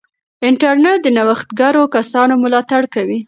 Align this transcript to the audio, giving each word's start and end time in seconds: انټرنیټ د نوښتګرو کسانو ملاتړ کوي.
انټرنیټ 0.47 0.99
د 1.03 1.07
نوښتګرو 1.17 1.83
کسانو 1.95 2.33
ملاتړ 2.43 2.81
کوي. 2.93 3.19